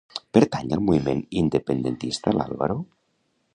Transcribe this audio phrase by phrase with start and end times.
[0.37, 2.81] Pertany al moviment independentista l'Álvaro?